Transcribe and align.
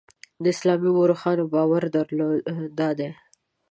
د 0.43 0.45
اسلامي 0.53 0.89
مورخانو 0.97 1.43
باور 1.53 1.83
دادی. 2.79 3.09